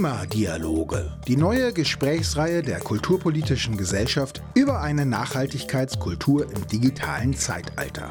[0.00, 8.10] Klimadialoge, die neue Gesprächsreihe der Kulturpolitischen Gesellschaft über eine Nachhaltigkeitskultur im digitalen Zeitalter.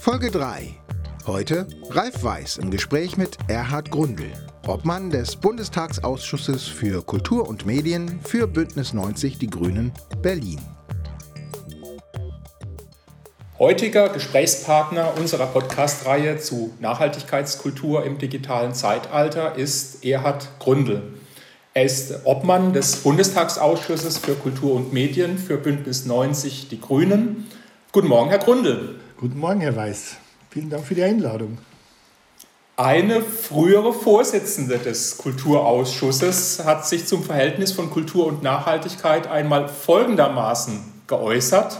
[0.00, 0.74] Folge 3.
[1.24, 4.32] Heute Ralf Weiß im Gespräch mit Erhard Grundl,
[4.66, 9.92] Obmann des Bundestagsausschusses für Kultur und Medien für Bündnis 90 Die Grünen
[10.22, 10.58] Berlin.
[13.62, 21.00] Heutiger Gesprächspartner unserer Podcast-Reihe zu Nachhaltigkeitskultur im digitalen Zeitalter ist Erhard Grundl.
[21.72, 27.46] Er ist Obmann des Bundestagsausschusses für Kultur und Medien für Bündnis 90 Die Grünen.
[27.92, 28.96] Guten Morgen, Herr Grundl.
[29.16, 30.16] Guten Morgen, Herr Weiß.
[30.50, 31.58] Vielen Dank für die Einladung.
[32.76, 40.80] Eine frühere Vorsitzende des Kulturausschusses hat sich zum Verhältnis von Kultur und Nachhaltigkeit einmal folgendermaßen
[41.06, 41.78] geäußert.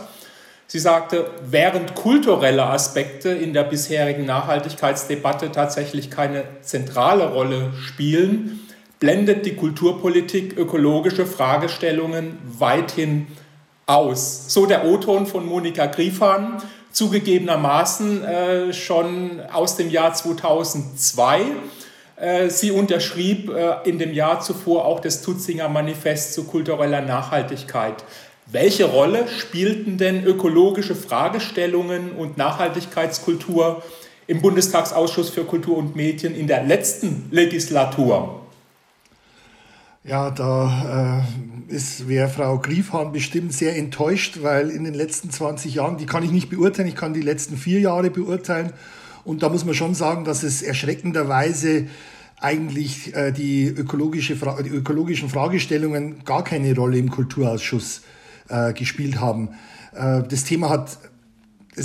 [0.73, 8.59] Sie sagte, während kulturelle Aspekte in der bisherigen Nachhaltigkeitsdebatte tatsächlich keine zentrale Rolle spielen,
[8.99, 13.27] blendet die Kulturpolitik ökologische Fragestellungen weithin
[13.85, 14.47] aus.
[14.49, 21.43] So der O-Ton von Monika Griefahn, zugegebenermaßen äh, schon aus dem Jahr 2002.
[22.17, 28.03] Äh, sie unterschrieb äh, in dem Jahr zuvor auch das Tutzinger Manifest zu kultureller Nachhaltigkeit.
[28.53, 33.83] Welche Rolle spielten denn ökologische Fragestellungen und Nachhaltigkeitskultur
[34.27, 38.43] im Bundestagsausschuss für Kultur und Medien in der letzten Legislatur?
[40.05, 41.25] Ja, da
[41.71, 46.05] äh, ist wäre Frau Griefhahn bestimmt sehr enttäuscht, weil in den letzten 20 Jahren, die
[46.05, 48.75] kann ich nicht beurteilen, ich kann die letzten vier Jahre beurteilen.
[49.25, 51.87] Und da muss man schon sagen, dass es erschreckenderweise
[52.39, 58.03] eigentlich äh, die, ökologische die ökologischen Fragestellungen gar keine Rolle im Kulturausschuss äh,
[58.75, 59.51] gespielt haben.
[59.95, 60.99] Äh, das Thema hat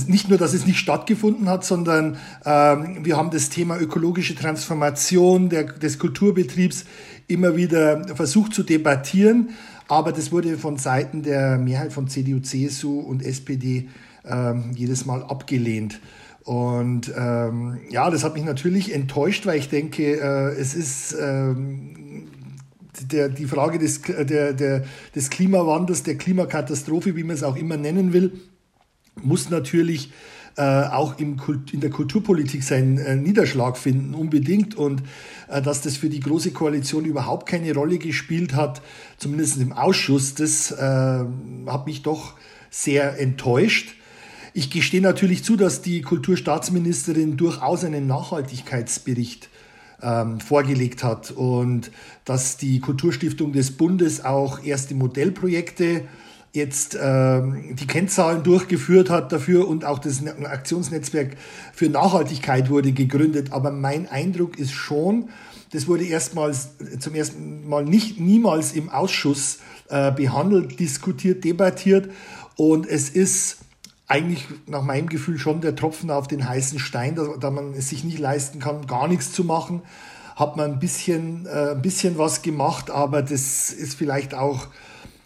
[0.07, 5.49] nicht nur, dass es nicht stattgefunden hat, sondern ähm, wir haben das Thema ökologische Transformation
[5.49, 6.85] der, des Kulturbetriebs
[7.27, 9.51] immer wieder versucht zu debattieren,
[9.87, 13.87] aber das wurde von Seiten der Mehrheit von CDU, CSU und SPD
[14.25, 16.01] ähm, jedes Mal abgelehnt.
[16.43, 22.27] Und ähm, ja, das hat mich natürlich enttäuscht, weil ich denke, äh, es ist ähm,
[23.11, 24.85] der, die Frage des, der, der,
[25.15, 28.31] des Klimawandels, der Klimakatastrophe, wie man es auch immer nennen will,
[29.21, 30.11] muss natürlich
[30.57, 34.75] äh, auch im Kult, in der Kulturpolitik seinen äh, Niederschlag finden, unbedingt.
[34.75, 35.03] Und
[35.49, 38.81] äh, dass das für die Große Koalition überhaupt keine Rolle gespielt hat,
[39.17, 40.75] zumindest im Ausschuss, das äh,
[41.67, 42.33] hat mich doch
[42.69, 43.95] sehr enttäuscht.
[44.53, 49.49] Ich gestehe natürlich zu, dass die Kulturstaatsministerin durchaus einen Nachhaltigkeitsbericht
[50.01, 51.91] ähm, vorgelegt hat und
[52.25, 56.03] dass die Kulturstiftung des Bundes auch erste Modellprojekte
[56.53, 61.35] jetzt ähm, die Kennzahlen durchgeführt hat dafür und auch das Aktionsnetzwerk
[61.73, 63.51] für Nachhaltigkeit wurde gegründet.
[63.51, 65.29] Aber mein Eindruck ist schon,
[65.71, 66.69] das wurde erstmals
[66.99, 69.59] zum ersten Mal nicht niemals im Ausschuss
[69.89, 72.09] äh, behandelt, diskutiert, debattiert
[72.55, 73.57] und es ist
[74.07, 77.89] eigentlich nach meinem Gefühl schon der Tropfen auf den heißen Stein, da, da man es
[77.89, 79.81] sich nicht leisten kann, gar nichts zu machen,
[80.35, 84.67] hat man ein bisschen, äh, ein bisschen was gemacht, aber das ist vielleicht auch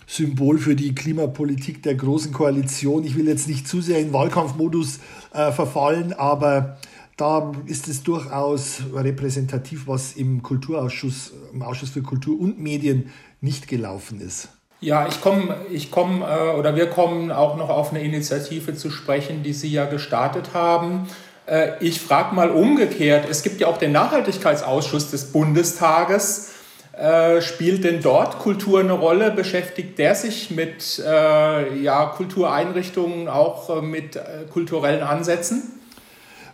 [0.08, 3.04] Symbol für die Klimapolitik der Großen Koalition.
[3.04, 5.00] Ich will jetzt nicht zu sehr in Wahlkampfmodus
[5.34, 6.78] äh, verfallen, aber
[7.18, 13.12] da ist es durchaus repräsentativ, was im Kulturausschuss, im Ausschuss für Kultur und Medien
[13.42, 14.50] nicht gelaufen ist.
[14.84, 18.90] Ja, ich komme, ich komm, äh, oder wir kommen auch noch auf eine Initiative zu
[18.90, 21.08] sprechen, die Sie ja gestartet haben.
[21.46, 26.54] Äh, ich frage mal umgekehrt, es gibt ja auch den Nachhaltigkeitsausschuss des Bundestages.
[26.98, 29.30] Äh, spielt denn dort Kultur eine Rolle?
[29.30, 35.80] Beschäftigt der sich mit äh, ja, Kultureinrichtungen, auch äh, mit äh, kulturellen Ansätzen?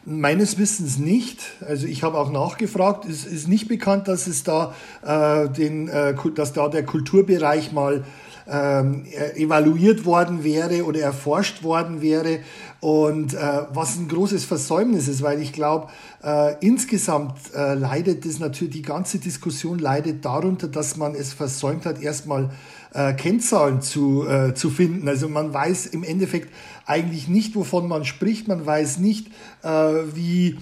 [0.09, 1.41] Meines Wissens nicht.
[1.68, 3.03] Also ich habe auch nachgefragt.
[3.03, 4.73] Es ist nicht bekannt, dass es da
[5.06, 8.06] äh, den, äh, dass da der Kulturbereich mal
[8.50, 9.03] ähm,
[9.35, 12.40] evaluiert worden wäre oder erforscht worden wäre
[12.79, 13.38] und äh,
[13.74, 15.88] was ein großes Versäumnis ist, weil ich glaube,
[16.24, 21.86] äh, insgesamt äh, leidet das natürlich, die ganze Diskussion leidet darunter, dass man es versäumt
[21.86, 22.51] hat, erstmal
[22.94, 25.07] äh, Kennzahlen zu, äh, zu finden.
[25.07, 26.54] Also man weiß im Endeffekt
[26.86, 29.28] eigentlich nicht, wovon man spricht, man weiß nicht,
[29.63, 29.69] äh,
[30.13, 30.57] wie,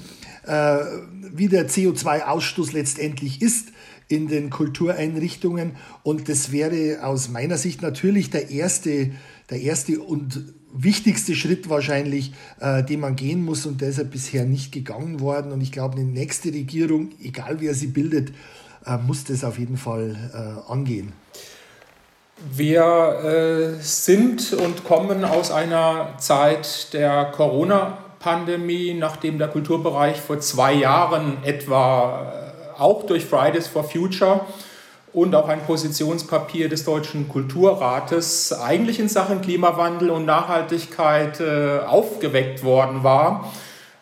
[0.46, 0.78] äh,
[1.34, 3.70] wie der CO2-Ausstoß letztendlich ist
[4.08, 5.72] in den Kultureinrichtungen.
[6.04, 9.12] Und das wäre aus meiner Sicht natürlich der erste,
[9.50, 14.04] der erste und wichtigste Schritt wahrscheinlich, äh, den man gehen muss und der ist ja
[14.04, 15.52] bisher nicht gegangen worden.
[15.52, 18.34] Und ich glaube, eine nächste Regierung, egal wer sie bildet,
[18.86, 21.14] äh, muss das auf jeden Fall äh, angehen.
[22.38, 30.74] Wir äh, sind und kommen aus einer Zeit der Corona-Pandemie, nachdem der Kulturbereich vor zwei
[30.74, 32.34] Jahren etwa
[32.78, 34.42] äh, auch durch Fridays for Future
[35.14, 42.66] und auch ein Positionspapier des Deutschen Kulturrates eigentlich in Sachen Klimawandel und Nachhaltigkeit äh, aufgeweckt
[42.66, 43.54] worden war,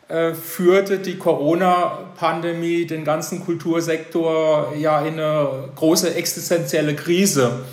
[0.07, 7.63] äh, führte die Corona-Pandemie den ganzen Kultursektor ja in eine große existenzielle Krise.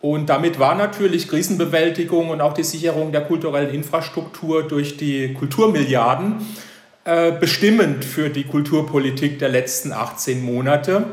[0.00, 6.36] Und damit war natürlich Krisenbewältigung und auch die Sicherung der kulturellen Infrastruktur durch die Kulturmilliarden
[7.04, 11.04] äh, bestimmend für die Kulturpolitik der letzten 18 Monate.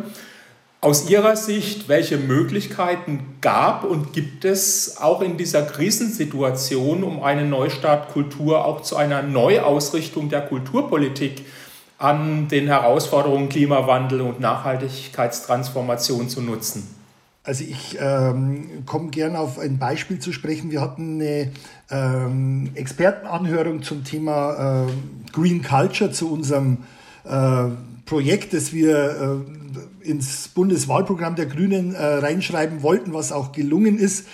[0.80, 7.45] Aus Ihrer Sicht, welche Möglichkeiten gab und gibt es auch in dieser Krisensituation, um eine
[7.45, 11.45] Neustart Kultur auch zu einer Neuausrichtung der Kulturpolitik
[11.98, 16.96] an den Herausforderungen Klimawandel und Nachhaltigkeitstransformation zu nutzen?
[17.47, 20.69] Also ich ähm, komme gerne auf ein Beispiel zu sprechen.
[20.69, 21.51] Wir hatten eine
[21.89, 26.79] ähm, Expertenanhörung zum Thema äh, Green Culture zu unserem
[27.23, 27.69] äh,
[28.05, 29.45] Projekt, das wir
[30.03, 34.27] äh, ins Bundeswahlprogramm der Grünen äh, reinschreiben wollten, was auch gelungen ist.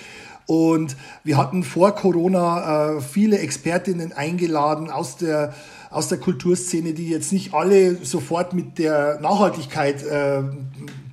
[0.48, 5.54] Und wir hatten vor Corona äh, viele Expertinnen eingeladen aus der,
[5.94, 10.42] aus der Kulturszene, die jetzt nicht alle sofort mit der Nachhaltigkeit äh,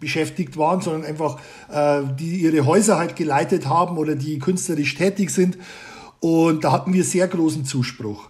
[0.00, 1.38] beschäftigt waren, sondern einfach
[1.70, 5.58] äh, die ihre Häuser halt geleitet haben oder die künstlerisch tätig sind.
[6.20, 8.28] Und da hatten wir sehr großen Zuspruch.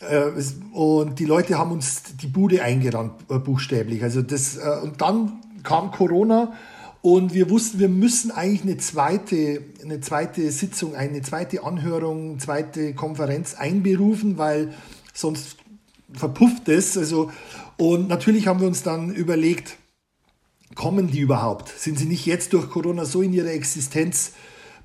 [0.00, 0.30] Äh,
[0.72, 4.02] und die Leute haben uns die Bude eingerannt, äh, buchstäblich.
[4.02, 6.52] Also das, äh, und dann kam Corona
[7.02, 12.94] und wir wussten, wir müssen eigentlich eine zweite, eine zweite Sitzung, eine zweite Anhörung, zweite
[12.94, 14.72] Konferenz einberufen, weil
[15.14, 15.56] sonst
[16.14, 16.96] verpufft es.
[16.96, 17.30] Also,
[17.76, 19.76] und natürlich haben wir uns dann überlegt,
[20.74, 21.68] kommen die überhaupt?
[21.68, 24.32] Sind sie nicht jetzt durch Corona so in ihrer Existenz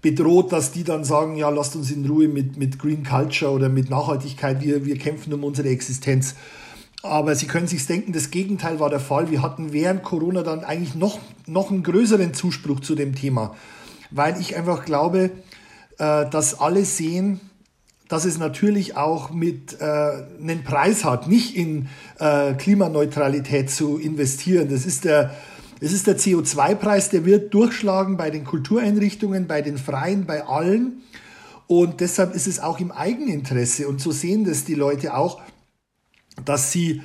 [0.01, 3.69] bedroht, dass die dann sagen, ja, lasst uns in Ruhe mit, mit Green Culture oder
[3.69, 6.35] mit Nachhaltigkeit, wir, wir kämpfen um unsere Existenz.
[7.01, 9.29] Aber Sie können sich denken, das Gegenteil war der Fall.
[9.29, 13.55] Wir hatten während Corona dann eigentlich noch, noch einen größeren Zuspruch zu dem Thema,
[14.11, 15.31] weil ich einfach glaube,
[15.97, 17.39] äh, dass alle sehen,
[18.07, 21.87] dass es natürlich auch mit äh, einen Preis hat, nicht in
[22.19, 24.69] äh, Klimaneutralität zu investieren.
[24.69, 25.35] Das ist der,
[25.79, 31.01] es ist der CO2-Preis, der wird durchschlagen bei den Kultureinrichtungen, bei den Freien, bei allen.
[31.67, 35.41] Und deshalb ist es auch im Eigeninteresse, und so sehen das die Leute auch,
[36.43, 37.01] dass sie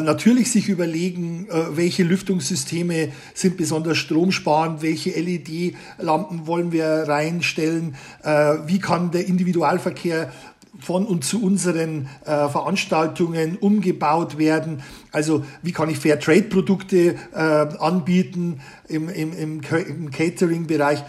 [0.00, 8.54] natürlich sich überlegen, äh, welche Lüftungssysteme sind besonders stromsparend, welche LED-Lampen wollen wir reinstellen, äh,
[8.66, 10.32] wie kann der Individualverkehr
[10.80, 14.82] von und zu unseren äh, Veranstaltungen umgebaut werden.
[15.12, 21.04] Also wie kann ich Fair-Trade-Produkte äh, anbieten im, im, im, im Catering-Bereich.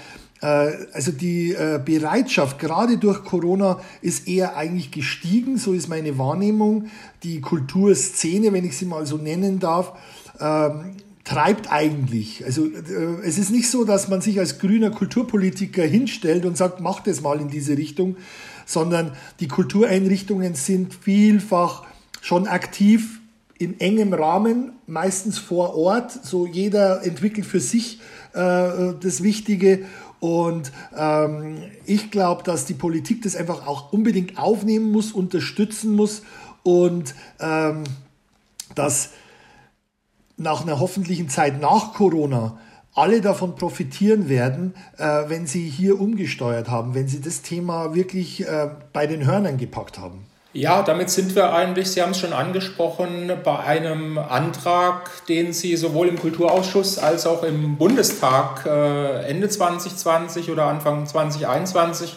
[0.45, 6.17] Äh, also die äh, Bereitschaft, gerade durch Corona, ist eher eigentlich gestiegen, so ist meine
[6.17, 6.89] Wahrnehmung.
[7.23, 9.93] Die Kulturszene, wenn ich sie mal so nennen darf,
[10.39, 12.45] ähm, treibt eigentlich.
[12.45, 16.79] Also äh, es ist nicht so, dass man sich als grüner Kulturpolitiker hinstellt und sagt,
[16.79, 18.15] mach das mal in diese Richtung,
[18.67, 21.83] sondern die Kultureinrichtungen sind vielfach
[22.21, 23.19] schon aktiv
[23.57, 26.11] in engem Rahmen, meistens vor Ort.
[26.11, 27.99] So jeder entwickelt für sich
[28.33, 29.85] äh, das Wichtige.
[30.19, 36.23] Und ähm, ich glaube, dass die Politik das einfach auch unbedingt aufnehmen muss, unterstützen muss
[36.63, 37.83] und ähm,
[38.73, 39.11] dass
[40.37, 42.57] nach einer hoffentlichen Zeit nach Corona
[42.93, 48.47] alle davon profitieren werden, äh, wenn sie hier umgesteuert haben, wenn sie das Thema wirklich
[48.47, 50.25] äh, bei den Hörnern gepackt haben.
[50.57, 55.75] Ja, damit sind wir eigentlich, Sie haben es schon angesprochen, bei einem Antrag, den Sie
[55.75, 62.15] sowohl im Kulturausschuss als auch im Bundestag äh, Ende 2020 oder Anfang 2021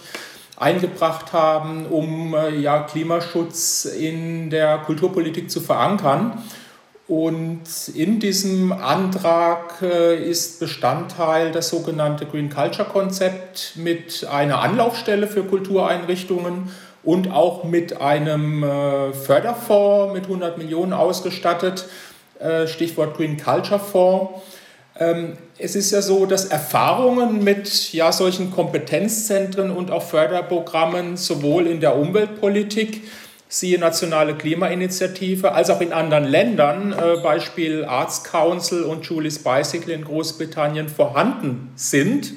[0.56, 6.40] eingebracht haben, um äh, ja, Klimaschutz in der Kulturpolitik zu verankern.
[7.08, 15.26] Und in diesem Antrag äh, ist Bestandteil das sogenannte Green Culture Konzept mit einer Anlaufstelle
[15.26, 16.70] für Kultureinrichtungen
[17.02, 21.86] und auch mit einem äh, Förderfonds mit 100 Millionen ausgestattet,
[22.38, 24.42] äh, Stichwort Green Culture Fonds.
[24.98, 31.66] Ähm, es ist ja so, dass Erfahrungen mit ja, solchen Kompetenzzentren und auch Förderprogrammen sowohl
[31.66, 33.02] in der Umweltpolitik
[33.48, 39.94] siehe Nationale Klimainitiative, als auch in anderen Ländern, äh, Beispiel Arts Council und Julie's Bicycle
[39.94, 42.34] in Großbritannien, vorhanden sind.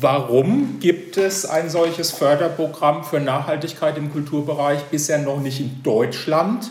[0.00, 6.70] Warum gibt es ein solches Förderprogramm für Nachhaltigkeit im Kulturbereich bisher noch nicht in Deutschland?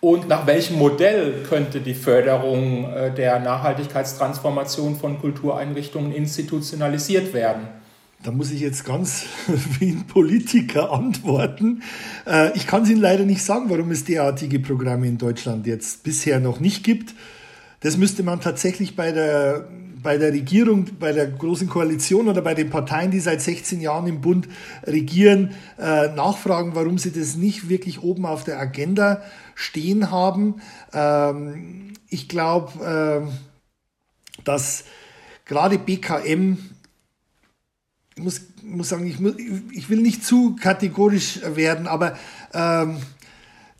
[0.00, 7.68] Und nach welchem Modell könnte die Förderung äh, der Nachhaltigkeitstransformation von Kultureinrichtungen institutionalisiert werden?
[8.24, 9.26] Da muss ich jetzt ganz
[9.78, 11.82] wie ein Politiker antworten.
[12.26, 16.02] Äh, ich kann es Ihnen leider nicht sagen, warum es derartige Programme in Deutschland jetzt
[16.02, 17.14] bisher noch nicht gibt.
[17.80, 19.68] Das müsste man tatsächlich bei der,
[20.02, 24.06] bei der Regierung, bei der Großen Koalition oder bei den Parteien, die seit 16 Jahren
[24.06, 24.48] im Bund
[24.84, 29.22] regieren, äh, nachfragen, warum sie das nicht wirklich oben auf der Agenda
[29.54, 30.60] stehen haben.
[30.92, 34.84] Ähm, ich glaube, äh, dass
[35.44, 36.58] gerade BKM
[38.16, 39.34] ich muss, muss sagen, ich, muss,
[39.72, 42.18] ich will nicht zu kategorisch werden, aber
[42.52, 42.98] ähm,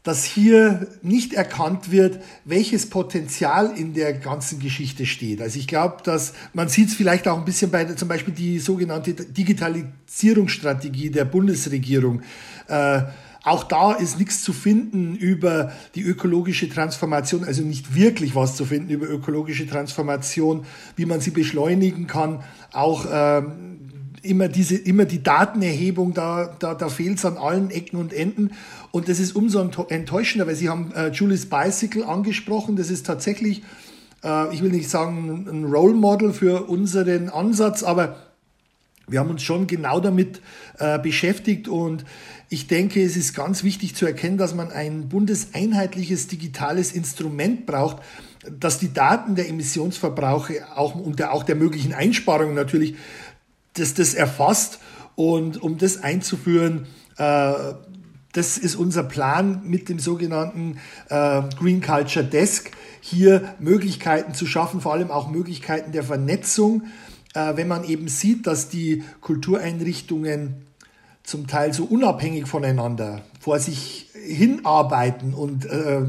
[0.03, 5.43] dass hier nicht erkannt wird, welches Potenzial in der ganzen Geschichte steht.
[5.43, 8.59] Also ich glaube, dass man sieht es vielleicht auch ein bisschen bei zum Beispiel die
[8.59, 12.23] sogenannte Digitalisierungsstrategie der Bundesregierung.
[12.69, 13.03] Äh,
[13.43, 18.67] auch da ist nichts zu finden über die ökologische Transformation, also nicht wirklich was zu
[18.67, 20.67] finden über ökologische Transformation,
[20.97, 22.43] wie man sie beschleunigen kann.
[22.73, 23.80] Auch ähm,
[24.23, 28.53] immer diese, immer die Datenerhebung, da, da, da fehlt es an allen Ecken und Enden.
[28.91, 32.77] Und das ist umso enttäuschender, weil Sie haben äh, Julie's Bicycle angesprochen.
[32.77, 33.63] Das ist tatsächlich,
[34.25, 38.17] äh, ich will nicht sagen ein Role Model für unseren Ansatz, aber
[39.11, 40.41] wir haben uns schon genau damit
[40.79, 42.05] äh, beschäftigt und
[42.49, 47.99] ich denke, es ist ganz wichtig zu erkennen, dass man ein bundeseinheitliches digitales Instrument braucht,
[48.49, 52.95] dass die Daten der Emissionsverbrauche auch und der, auch der möglichen Einsparungen natürlich
[53.75, 54.79] das, das erfasst.
[55.17, 56.87] Und um das einzuführen,
[57.17, 57.53] äh,
[58.33, 64.81] das ist unser Plan mit dem sogenannten äh, Green Culture Desk, hier Möglichkeiten zu schaffen,
[64.81, 66.85] vor allem auch Möglichkeiten der Vernetzung,
[67.35, 70.67] äh, wenn man eben sieht, dass die Kultureinrichtungen
[71.23, 76.03] zum Teil so unabhängig voneinander vor sich hinarbeiten und äh,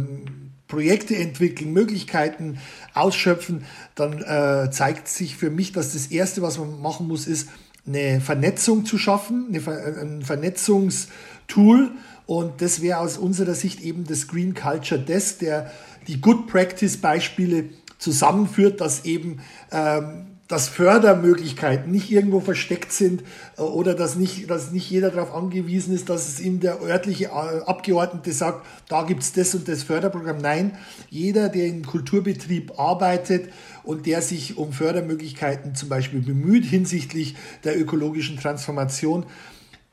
[0.72, 2.58] Projekte entwickeln, Möglichkeiten
[2.94, 7.50] ausschöpfen, dann äh, zeigt sich für mich, dass das Erste, was man machen muss, ist,
[7.86, 11.92] eine Vernetzung zu schaffen, eine Ver ein Vernetzungstool.
[12.26, 15.72] Und das wäre aus unserer Sicht eben das Green Culture Desk, der
[16.08, 17.66] die Good Practice Beispiele
[17.98, 19.42] zusammenführt, dass eben
[19.74, 23.24] ähm, dass Fördermöglichkeiten nicht irgendwo versteckt sind
[23.58, 27.26] äh, oder dass nicht, dass nicht jeder darauf angewiesen ist, dass es ihm der örtliche
[27.26, 30.40] äh, Abgeordnete sagt, da gibt es das und das Förderprogramm.
[30.40, 30.78] Nein,
[31.10, 33.52] jeder, der im Kulturbetrieb arbeitet
[33.84, 39.26] und der sich um Fördermöglichkeiten zum Beispiel bemüht hinsichtlich der ökologischen Transformation,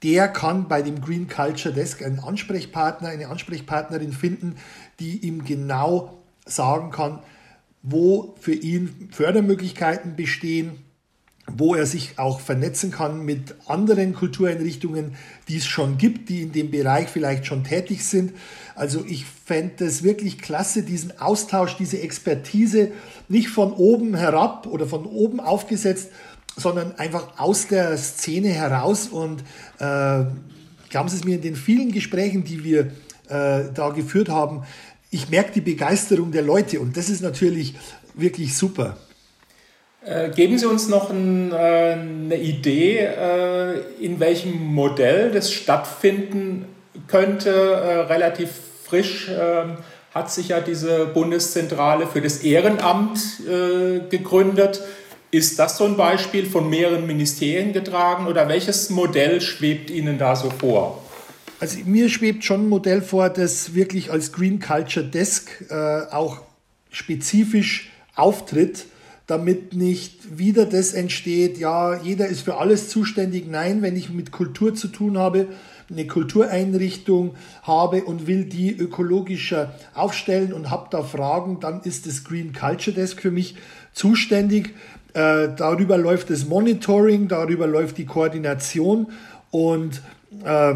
[0.02, 4.56] der kann bei dem Green Culture Desk einen Ansprechpartner, eine Ansprechpartnerin finden,
[4.98, 7.20] die ihm genau sagen kann,
[7.90, 10.72] wo für ihn Fördermöglichkeiten bestehen,
[11.50, 15.14] wo er sich auch vernetzen kann mit anderen Kultureinrichtungen,
[15.48, 18.32] die es schon gibt, die in dem Bereich vielleicht schon tätig sind.
[18.74, 22.90] Also ich fände es wirklich klasse, diesen Austausch, diese Expertise
[23.28, 26.10] nicht von oben herab oder von oben aufgesetzt,
[26.56, 29.08] sondern einfach aus der Szene heraus.
[29.08, 29.40] Und
[29.78, 30.24] äh,
[30.90, 32.90] glauben Sie es mir, in den vielen Gesprächen, die wir
[33.28, 34.64] äh, da geführt haben,
[35.10, 37.74] ich merke die Begeisterung der Leute und das ist natürlich
[38.14, 38.96] wirklich super.
[40.04, 46.66] Äh, geben Sie uns noch ein, äh, eine Idee, äh, in welchem Modell das stattfinden
[47.06, 47.50] könnte.
[47.50, 48.50] Äh, relativ
[48.84, 49.76] frisch ähm,
[50.14, 54.82] hat sich ja diese Bundeszentrale für das Ehrenamt äh, gegründet.
[55.30, 60.36] Ist das so ein Beispiel von mehreren Ministerien getragen oder welches Modell schwebt Ihnen da
[60.36, 61.02] so vor?
[61.60, 66.42] Also mir schwebt schon ein Modell vor, das wirklich als Green Culture Desk äh, auch
[66.90, 68.86] spezifisch auftritt,
[69.26, 73.46] damit nicht wieder das entsteht, ja, jeder ist für alles zuständig.
[73.48, 75.48] Nein, wenn ich mit Kultur zu tun habe,
[75.90, 82.24] eine Kultureinrichtung habe und will die ökologischer aufstellen und habe da Fragen, dann ist das
[82.24, 83.56] Green Culture Desk für mich
[83.92, 84.74] zuständig.
[85.12, 89.08] Äh, darüber läuft das Monitoring, darüber läuft die Koordination
[89.50, 90.02] und
[90.44, 90.74] äh,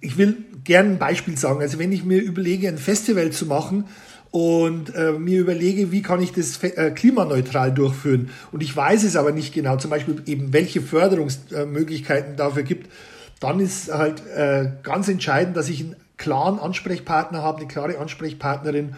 [0.00, 1.60] ich will gerne ein Beispiel sagen.
[1.60, 3.84] Also wenn ich mir überlege, ein Festival zu machen
[4.30, 9.16] und äh, mir überlege, wie kann ich das äh, klimaneutral durchführen und ich weiß es
[9.16, 12.90] aber nicht genau, zum Beispiel eben welche Förderungsmöglichkeiten dafür gibt,
[13.40, 18.94] dann ist halt äh, ganz entscheidend, dass ich einen klaren Ansprechpartner habe, eine klare Ansprechpartnerin,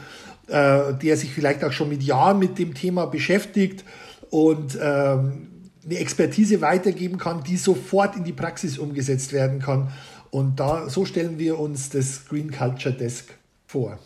[0.48, 3.84] äh, der sich vielleicht auch schon mit Jahren mit dem Thema beschäftigt
[4.30, 5.48] und ähm,
[5.84, 9.88] eine Expertise weitergeben kann, die sofort in die Praxis umgesetzt werden kann.
[10.36, 13.32] Und da, so stellen wir uns das Green Culture Desk
[13.66, 13.98] vor.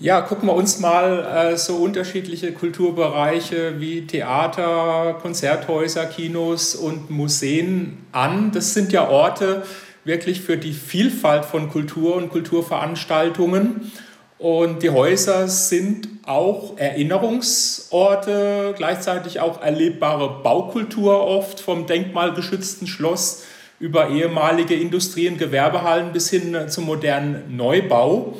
[0.00, 7.98] Ja, gucken wir uns mal äh, so unterschiedliche Kulturbereiche wie Theater, Konzerthäuser, Kinos und Museen
[8.10, 8.50] an.
[8.50, 9.62] Das sind ja Orte
[10.02, 13.92] wirklich für die Vielfalt von Kultur und Kulturveranstaltungen.
[14.38, 23.44] Und die Häuser sind auch Erinnerungsorte, gleichzeitig auch erlebbare Baukultur oft vom denkmalgeschützten Schloss
[23.80, 28.34] über ehemalige Industrie- und Gewerbehallen bis hin zum modernen Neubau.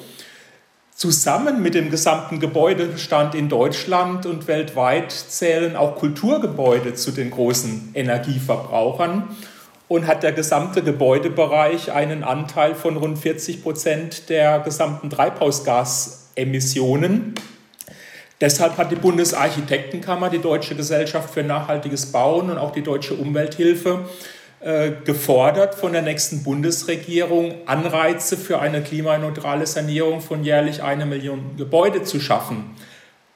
[0.95, 7.91] Zusammen mit dem gesamten Gebäudebestand in Deutschland und weltweit zählen auch Kulturgebäude zu den großen
[7.95, 9.29] Energieverbrauchern
[9.87, 17.37] und hat der gesamte Gebäudebereich einen Anteil von rund 40 Prozent der gesamten Treibhausgasemissionen.
[18.41, 24.01] Deshalb hat die Bundesarchitektenkammer, die Deutsche Gesellschaft für nachhaltiges Bauen und auch die Deutsche Umwelthilfe
[24.01, 24.07] äh,
[25.05, 32.03] gefordert von der nächsten Bundesregierung, Anreize für eine klimaneutrale Sanierung von jährlich eine Million Gebäude
[32.03, 32.75] zu schaffen.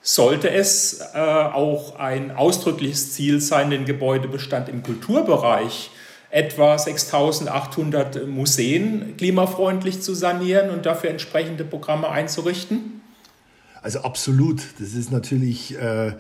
[0.05, 5.91] Sollte es äh, auch ein ausdrückliches Ziel sein, den Gebäudebestand im Kulturbereich
[6.31, 13.01] etwa 6800 Museen klimafreundlich zu sanieren und dafür entsprechende Programme einzurichten?
[13.81, 14.63] Also absolut.
[14.81, 16.15] Das ist natürlich äh,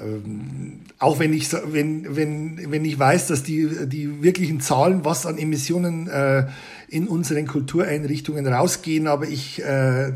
[0.00, 5.26] ähm, auch wenn ich, wenn, wenn, wenn ich weiß, dass die, die wirklichen Zahlen, was
[5.26, 6.46] an Emissionen äh,
[6.88, 10.12] in unseren Kultureinrichtungen rausgehen, aber ich äh,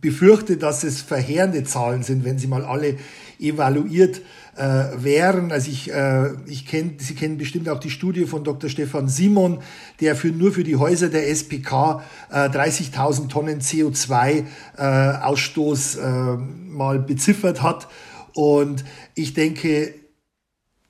[0.00, 2.96] befürchte, dass es verheerende Zahlen sind, wenn sie mal alle
[3.38, 4.22] evaluiert
[4.56, 5.52] äh, wären.
[5.52, 8.70] Also ich, äh, ich kenne, Sie kennen bestimmt auch die Studie von Dr.
[8.70, 9.58] Stefan Simon,
[10.00, 16.98] der für, nur für die Häuser der SPK äh, 30.000 Tonnen CO2-Ausstoß äh, äh, mal
[16.98, 17.88] beziffert hat.
[18.34, 19.94] Und ich denke,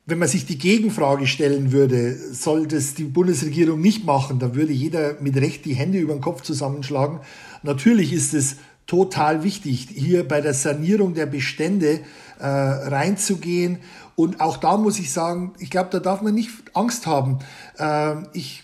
[0.09, 4.73] wenn man sich die Gegenfrage stellen würde, soll das die Bundesregierung nicht machen, dann würde
[4.73, 7.21] jeder mit Recht die Hände über den Kopf zusammenschlagen.
[7.62, 12.00] Natürlich ist es total wichtig, hier bei der Sanierung der Bestände
[12.38, 13.80] äh, reinzugehen.
[14.16, 17.40] Und auch da muss ich sagen, ich glaube, da darf man nicht Angst haben.
[17.78, 18.62] Äh, ich,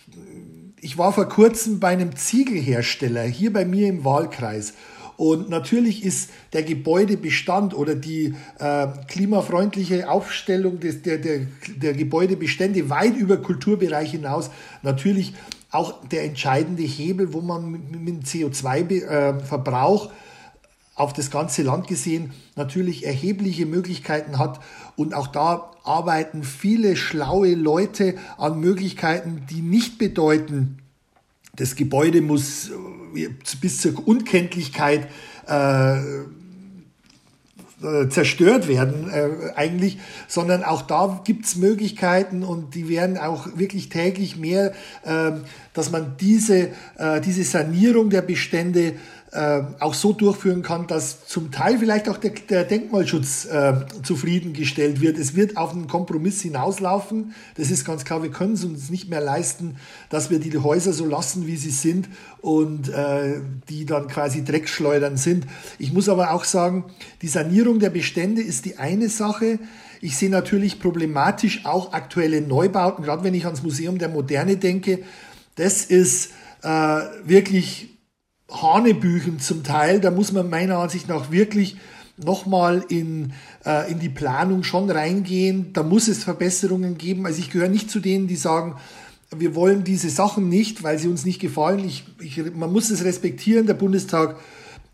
[0.81, 4.73] ich war vor kurzem bei einem Ziegelhersteller hier bei mir im Wahlkreis.
[5.17, 12.91] Und natürlich ist der Gebäudebestand oder die äh, klimafreundliche Aufstellung des, der, der, der Gebäudebestände
[12.91, 14.51] weit über Kulturbereich hinaus
[14.83, 15.35] natürlich
[15.71, 20.11] auch der entscheidende Hebel, wo man mit, dem CO2-Verbrauch äh,
[20.95, 24.61] auf das ganze Land gesehen natürlich erhebliche Möglichkeiten hat.
[24.97, 30.79] Und auch da arbeiten viele schlaue Leute an Möglichkeiten, die nicht bedeuten,
[31.57, 32.71] das Gebäude muss
[33.15, 33.29] äh,
[33.61, 35.09] bis zur Unkenntlichkeit
[35.49, 35.99] äh,
[37.85, 43.89] äh, zerstört werden äh, eigentlich, sondern auch da gibt's Möglichkeiten und die werden auch wirklich
[43.89, 44.73] täglich mehr,
[45.05, 45.33] äh,
[45.75, 48.95] dass man diese, äh, diese Sanierung der Bestände
[49.35, 55.01] äh, auch so durchführen kann, dass zum Teil vielleicht auch der, der Denkmalschutz äh, zufriedengestellt
[55.01, 55.19] wird.
[55.19, 57.35] Es wird auf einen Kompromiss hinauslaufen.
[57.57, 59.77] Das ist ganz klar, wir können es uns nicht mehr leisten,
[60.09, 62.09] dass wir die Häuser so lassen, wie sie sind
[62.43, 65.47] und äh, die dann quasi Dreckschleudern sind.
[65.81, 66.85] Ich muss aber auch sagen,
[67.21, 69.59] die Sanierung der Bestände ist die eine Sache.
[70.01, 75.01] Ich sehe natürlich problematisch auch aktuelle Neubauten, gerade wenn ich ans Museum der Moderne denke.
[75.57, 76.31] Das ist
[76.63, 76.69] äh,
[77.25, 77.94] wirklich
[78.63, 80.01] Hanebüchen zum Teil.
[80.01, 81.77] Da muss man meiner Ansicht nach wirklich
[82.17, 83.33] nochmal in,
[83.65, 85.73] äh, in die Planung schon reingehen.
[85.73, 87.27] Da muss es Verbesserungen geben.
[87.27, 88.77] Also ich gehöre nicht zu denen, die sagen,
[89.37, 91.85] wir wollen diese Sachen nicht, weil sie uns nicht gefallen.
[91.85, 93.67] Ich, ich, man muss es respektieren.
[93.67, 94.37] Der Bundestag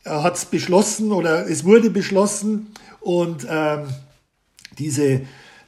[0.04, 2.68] äh, hat es beschlossen oder es wurde beschlossen
[3.00, 3.84] und ähm,
[4.78, 5.22] diese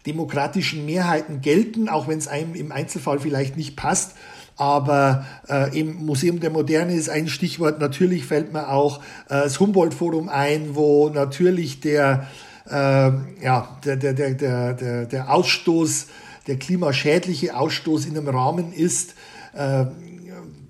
[0.07, 4.17] demokratischen Mehrheiten gelten, auch wenn es einem im Einzelfall vielleicht nicht passt.
[4.57, 7.81] Aber äh, im Museum der Moderne ist ein Stichwort.
[7.81, 12.27] Natürlich fällt mir auch äh, das Humboldt-Forum ein, wo natürlich der,
[12.69, 16.07] äh, ja, der, der, der, der, der Ausstoß,
[16.47, 19.15] der klimaschädliche Ausstoß in einem Rahmen ist,
[19.55, 19.87] äh,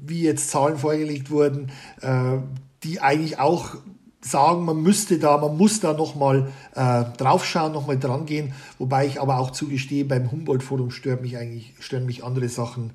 [0.04, 2.38] wie jetzt Zahlen vorgelegt wurden, äh,
[2.82, 3.76] die eigentlich auch
[4.20, 8.52] sagen, man müsste da, man muss da nochmal äh, draufschauen, nochmal dran gehen.
[8.78, 12.92] Wobei ich aber auch zugestehe, beim Humboldt-Forum stören mich eigentlich, stören mich andere Sachen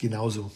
[0.00, 0.50] genauso.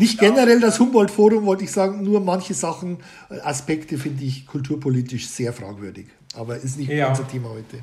[0.00, 2.98] Nicht generell das Humboldt-Forum, wollte ich sagen, nur manche Sachen,
[3.42, 6.06] Aspekte finde ich kulturpolitisch sehr fragwürdig.
[6.34, 7.10] Aber ist nicht ja.
[7.10, 7.80] unser Thema heute.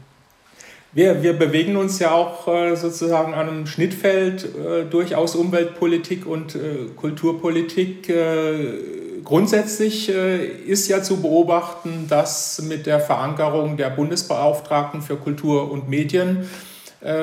[0.93, 6.55] Wir, wir bewegen uns ja auch äh, sozusagen an einem Schnittfeld äh, durchaus Umweltpolitik und
[6.55, 8.09] äh, Kulturpolitik.
[8.09, 15.69] Äh, grundsätzlich äh, ist ja zu beobachten, dass mit der Verankerung der Bundesbeauftragten für Kultur
[15.69, 16.45] und Medien äh,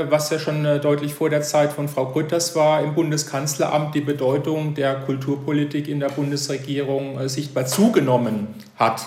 [0.08, 4.00] was ja schon äh, deutlich vor der Zeit von Frau Grütters war, im Bundeskanzleramt die
[4.00, 9.06] Bedeutung der Kulturpolitik in der Bundesregierung äh, sichtbar zugenommen hat.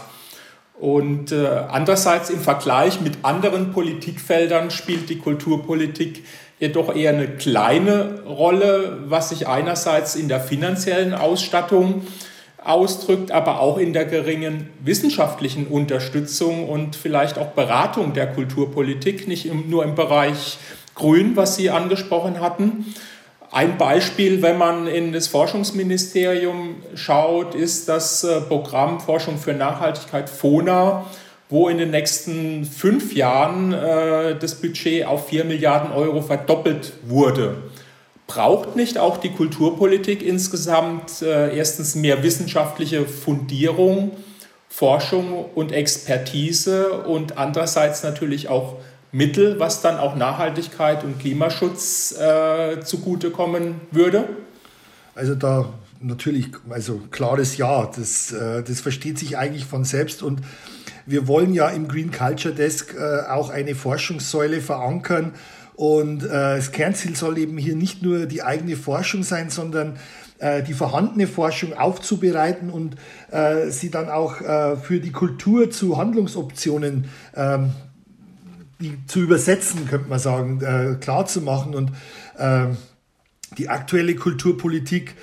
[0.80, 6.24] Und andererseits im Vergleich mit anderen Politikfeldern spielt die Kulturpolitik
[6.60, 12.06] jedoch eher eine kleine Rolle, was sich einerseits in der finanziellen Ausstattung
[12.64, 19.52] ausdrückt, aber auch in der geringen wissenschaftlichen Unterstützung und vielleicht auch Beratung der Kulturpolitik, nicht
[19.54, 20.58] nur im Bereich
[20.96, 22.86] Grün, was Sie angesprochen hatten.
[23.52, 30.30] Ein Beispiel, wenn man in das Forschungsministerium schaut, ist das äh, Programm Forschung für Nachhaltigkeit
[30.30, 31.06] FONA,
[31.50, 37.58] wo in den nächsten fünf Jahren äh, das Budget auf 4 Milliarden Euro verdoppelt wurde.
[38.28, 44.12] Braucht nicht auch die Kulturpolitik insgesamt äh, erstens mehr wissenschaftliche Fundierung,
[44.68, 48.76] Forschung und Expertise und andererseits natürlich auch
[49.12, 54.28] Mittel, was dann auch Nachhaltigkeit und Klimaschutz äh, zugutekommen würde?
[55.16, 60.42] Also da natürlich, also klares Ja, das, äh, das versteht sich eigentlich von selbst und
[61.06, 65.34] wir wollen ja im Green Culture Desk äh, auch eine Forschungssäule verankern
[65.78, 69.98] und äh, das Kernziel soll eben hier nicht nur die eigene Forschung sein, sondern
[70.40, 72.98] äh, die vorhandene Forschung aufzubereiten und
[73.32, 77.72] äh, sie dann auch äh, für die Kultur zu Handlungsoptionen ähm,
[78.80, 81.74] die zu übersetzen, könnte man sagen, äh, klar zu machen.
[81.74, 81.92] Und
[82.38, 82.68] äh,
[83.58, 85.16] die aktuelle Kulturpolitik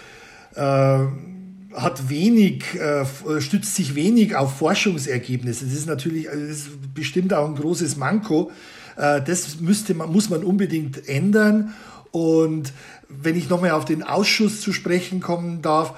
[0.55, 3.05] äh, hat wenig, äh,
[3.41, 5.65] stützt sich wenig auf Forschungsergebnisse.
[5.65, 8.51] Das ist natürlich das ist bestimmt auch ein großes Manko.
[8.97, 11.75] Äh, das müsste man, muss man unbedingt ändern.
[12.11, 12.73] Und
[13.09, 15.95] wenn ich nochmal auf den Ausschuss zu sprechen kommen darf,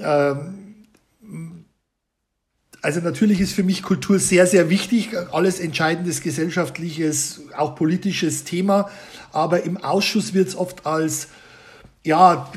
[0.00, 0.68] ähm,
[2.80, 8.88] also natürlich ist für mich Kultur sehr, sehr wichtig, alles entscheidendes gesellschaftliches, auch politisches Thema.
[9.32, 11.28] Aber im Ausschuss wird es oft als,
[12.04, 12.50] ja,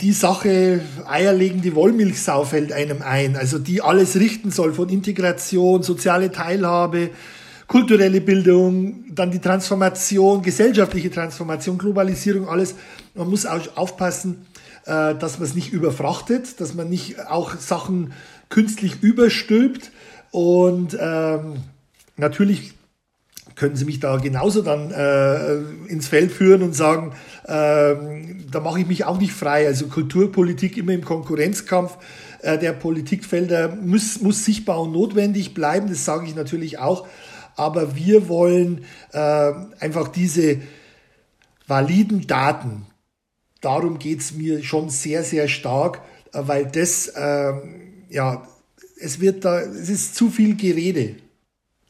[0.00, 6.30] die Sache eierlegende Wollmilchsau fällt einem ein, also die alles richten soll von Integration, soziale
[6.30, 7.10] Teilhabe,
[7.66, 12.74] kulturelle Bildung, dann die Transformation, gesellschaftliche Transformation, Globalisierung, alles.
[13.14, 14.46] Man muss auch aufpassen,
[14.84, 18.12] äh, dass man es nicht überfrachtet, dass man nicht auch Sachen
[18.48, 19.90] künstlich überstülpt.
[20.30, 21.56] Und ähm,
[22.16, 22.74] natürlich
[23.56, 25.54] können Sie mich da genauso dann äh,
[25.90, 27.94] ins Feld führen und sagen, äh,
[28.50, 29.66] da mache ich mich auch nicht frei.
[29.66, 31.96] Also Kulturpolitik immer im Konkurrenzkampf
[32.42, 37.06] äh, der Politikfelder muss, muss sichtbar und notwendig bleiben, das sage ich natürlich auch.
[37.56, 40.60] Aber wir wollen äh, einfach diese
[41.66, 42.86] validen Daten,
[43.60, 47.08] darum geht es mir schon sehr, sehr stark, äh, weil das...
[47.08, 47.52] Äh,
[48.08, 48.46] ja,
[49.00, 51.16] es wird da, es ist zu viel Gerede,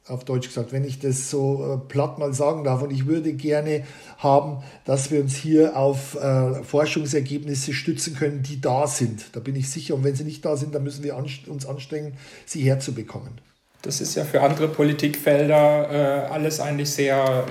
[0.07, 2.83] auf Deutsch gesagt, wenn ich das so äh, platt mal sagen darf.
[2.83, 3.85] Und ich würde gerne
[4.19, 9.31] haben, dass wir uns hier auf äh, Forschungsergebnisse stützen können, die da sind.
[9.33, 9.95] Da bin ich sicher.
[9.95, 13.41] Und wenn sie nicht da sind, dann müssen wir anst uns anstrengen, sie herzubekommen.
[13.83, 17.45] Das ist ja für andere Politikfelder äh, alles eigentlich sehr,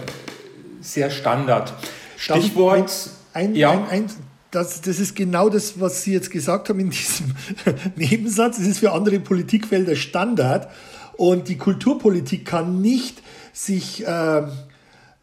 [0.81, 1.73] sehr Standard.
[2.17, 3.09] Stichwort.
[3.33, 3.71] Ein, ein, ja.
[3.71, 4.05] ein, ein,
[4.51, 7.35] das, das ist genau das, was Sie jetzt gesagt haben in diesem
[7.95, 8.57] Nebensatz.
[8.57, 10.69] Es ist für andere Politikfelder Standard.
[11.17, 13.21] Und die Kulturpolitik kann nicht
[13.53, 14.43] sich, äh,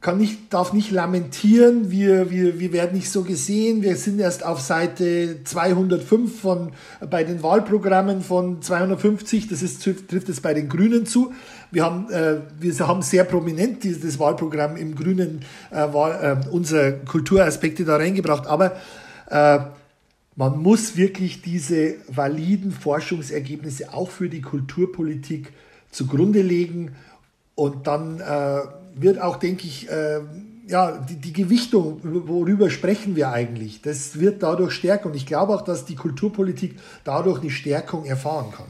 [0.02, 4.44] kann nicht, darf nicht lamentieren, wir, wir, wir werden nicht so gesehen, wir sind erst
[4.44, 6.72] auf Seite 205 von,
[7.08, 11.32] bei den Wahlprogrammen von 250, das ist, trifft es bei den Grünen zu.
[11.70, 16.98] Wir haben, äh, wir haben sehr prominent dieses Wahlprogramm im Grünen äh, Wahl, äh, unsere
[17.04, 18.72] Kulturaspekte da reingebracht, aber
[19.30, 19.60] äh,
[20.34, 25.52] man muss wirklich diese validen Forschungsergebnisse auch für die Kulturpolitik
[25.92, 26.96] zugrunde legen
[27.54, 30.20] und dann äh, wird auch, denke ich, äh,
[30.66, 35.54] ja, die, die Gewichtung, worüber sprechen wir eigentlich, das wird dadurch stärker und ich glaube
[35.54, 38.66] auch, dass die Kulturpolitik dadurch eine Stärkung erfahren kann.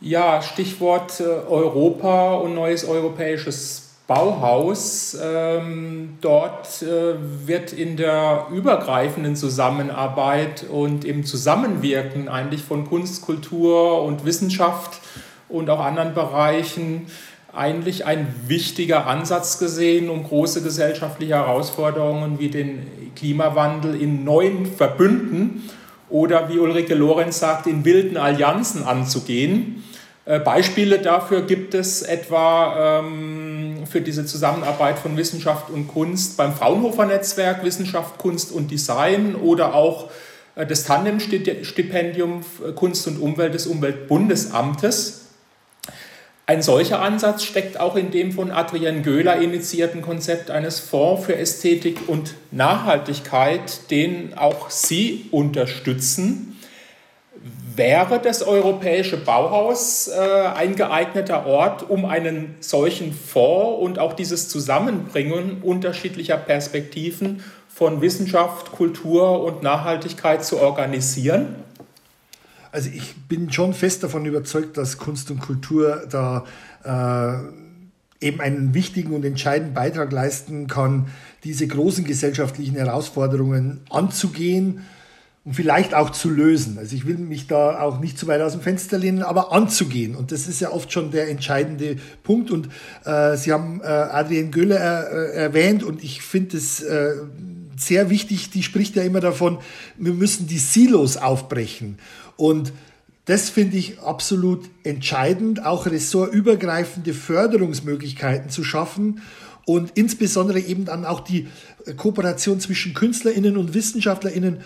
[0.00, 5.16] Ja, Stichwort Europa und neues europäisches Bauhaus.
[5.22, 7.14] Ähm, dort äh,
[7.46, 15.00] wird in der übergreifenden Zusammenarbeit und im Zusammenwirken eigentlich von Kunst, Kultur und Wissenschaft
[15.50, 17.06] und auch anderen Bereichen
[17.58, 25.68] eigentlich ein wichtiger Ansatz gesehen, um große gesellschaftliche Herausforderungen wie den Klimawandel in neuen Verbünden
[26.08, 29.82] oder wie Ulrike Lorenz sagt, in wilden Allianzen anzugehen.
[30.24, 36.52] Äh, Beispiele dafür gibt es etwa ähm, für diese Zusammenarbeit von Wissenschaft und Kunst beim
[36.52, 40.10] Fraunhofer Netzwerk Wissenschaft, Kunst und Design oder auch
[40.54, 42.42] äh, das Tandem-Stipendium
[42.74, 45.17] Kunst und Umwelt des Umweltbundesamtes.
[46.48, 51.36] Ein solcher Ansatz steckt auch in dem von Adrienne Göhler initiierten Konzept eines Fonds für
[51.36, 56.58] Ästhetik und Nachhaltigkeit, den auch Sie unterstützen.
[57.76, 60.18] Wäre das europäische Bauhaus äh,
[60.56, 68.72] ein geeigneter Ort, um einen solchen Fonds und auch dieses Zusammenbringen unterschiedlicher Perspektiven von Wissenschaft,
[68.72, 71.56] Kultur und Nachhaltigkeit zu organisieren?
[72.78, 76.44] Also ich bin schon fest davon überzeugt, dass Kunst und Kultur da
[76.84, 81.08] äh, eben einen wichtigen und entscheidenden Beitrag leisten kann,
[81.42, 84.82] diese großen gesellschaftlichen Herausforderungen anzugehen
[85.44, 86.78] und vielleicht auch zu lösen.
[86.78, 90.14] Also ich will mich da auch nicht zu weit aus dem Fenster lehnen, aber anzugehen.
[90.14, 92.52] Und das ist ja oft schon der entscheidende Punkt.
[92.52, 92.68] Und
[93.04, 97.10] äh, Sie haben äh, Adrienne Gölle äh, erwähnt und ich finde es äh,
[97.80, 99.58] sehr wichtig, die spricht ja immer davon,
[99.96, 101.98] wir müssen die Silos aufbrechen.
[102.36, 102.72] Und
[103.24, 109.20] das finde ich absolut entscheidend, auch ressortübergreifende Förderungsmöglichkeiten zu schaffen
[109.66, 111.46] und insbesondere eben dann auch die
[111.98, 114.60] Kooperation zwischen KünstlerInnen und WissenschaftlerInnen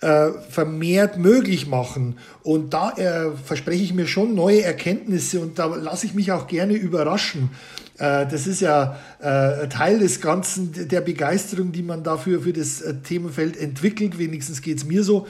[0.00, 2.18] äh, vermehrt möglich machen.
[2.44, 6.46] Und da äh, verspreche ich mir schon neue Erkenntnisse und da lasse ich mich auch
[6.46, 7.50] gerne überraschen.
[7.98, 12.80] Äh, das ist ja äh, Teil des Ganzen, der Begeisterung, die man dafür für das
[12.80, 14.18] äh, Themenfeld entwickelt.
[14.18, 15.26] Wenigstens geht es mir so,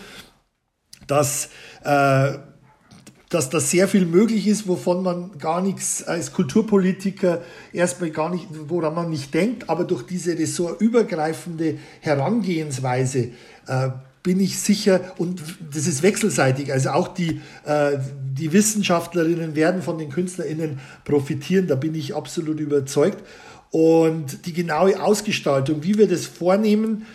[1.07, 1.51] dass
[3.35, 8.47] dass da sehr viel möglich ist, wovon man gar nichts als Kulturpolitiker erstmal gar nicht,
[8.69, 13.33] woran man nicht denkt, aber durch diese ressortübergreifende Herangehensweise
[13.67, 13.91] äh,
[14.25, 17.99] bin ich sicher, und das ist wechselseitig, also auch die, äh,
[18.33, 23.23] die Wissenschaftlerinnen werden von den KünstlerInnen profitieren, da bin ich absolut überzeugt.
[23.71, 27.07] Und die genaue Ausgestaltung, wie wir das vornehmen,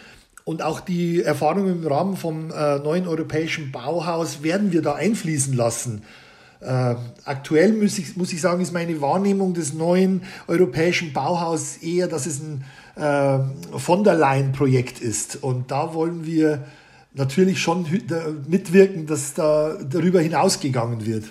[0.45, 5.55] und auch die Erfahrungen im Rahmen vom äh, neuen europäischen Bauhaus werden wir da einfließen
[5.55, 6.03] lassen.
[6.59, 6.95] Äh,
[7.25, 12.27] aktuell muss ich, muss ich sagen, ist meine Wahrnehmung des neuen europäischen Bauhaus eher, dass
[12.27, 12.63] es ein
[13.77, 15.41] von der Leyen-Projekt ist.
[15.41, 16.65] Und da wollen wir
[17.13, 17.85] natürlich schon
[18.47, 21.25] mitwirken, dass da darüber hinausgegangen wird.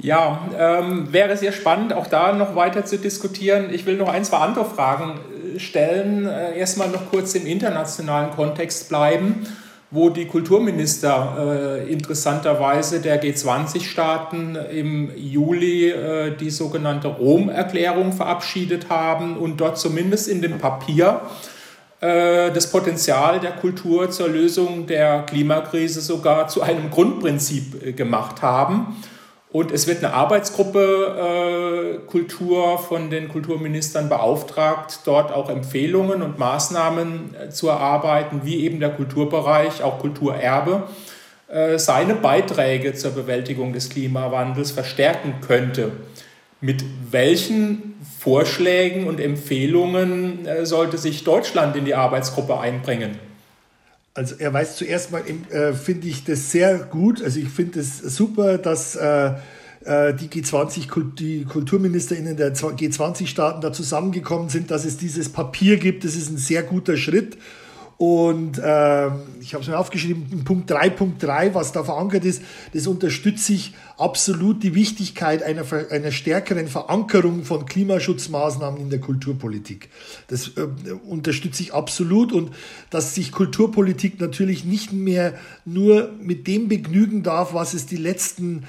[0.00, 3.70] Ja, ähm, wäre sehr spannend, auch da noch weiter zu diskutieren.
[3.72, 5.18] Ich will noch ein, zwei andere Fragen
[5.56, 6.24] äh, stellen.
[6.26, 9.44] Äh, erstmal noch kurz im internationalen Kontext bleiben,
[9.90, 19.36] wo die Kulturminister äh, interessanterweise der G20-Staaten im Juli äh, die sogenannte Rom-Erklärung verabschiedet haben
[19.36, 21.57] und dort zumindest in dem Papier äh,
[22.00, 28.96] das Potenzial der Kultur zur Lösung der Klimakrise sogar zu einem Grundprinzip äh, gemacht haben.
[29.50, 36.38] Und es wird eine Arbeitsgruppe äh, Kultur von den Kulturministern beauftragt, dort auch Empfehlungen und
[36.38, 40.82] Maßnahmen äh, zu erarbeiten, wie eben der Kulturbereich, auch Kulturerbe,
[41.48, 45.92] äh, seine Beiträge zur Bewältigung des Klimawandels verstärken könnte.
[46.60, 53.16] Mit welchen Vorschlägen und Empfehlungen äh, sollte sich Deutschland in die Arbeitsgruppe einbringen?
[54.14, 57.22] Also er weiß zuerst mal, äh, finde ich das sehr gut.
[57.22, 59.34] Also ich finde es super, dass äh,
[59.84, 66.02] äh die G20, die KulturministerInnen der G20-Staaten da zusammengekommen sind, dass es dieses Papier gibt.
[66.02, 67.38] Das ist ein sehr guter Schritt.
[67.98, 69.06] Und äh,
[69.40, 73.74] ich habe es mir aufgeschrieben, in Punkt 3.3, was da verankert ist, das unterstütze ich
[73.96, 79.88] absolut die Wichtigkeit einer, einer stärkeren Verankerung von Klimaschutzmaßnahmen in der Kulturpolitik.
[80.28, 82.52] Das äh, unterstütze ich absolut und
[82.90, 85.34] dass sich Kulturpolitik natürlich nicht mehr
[85.64, 88.62] nur mit dem begnügen darf, was es die letzten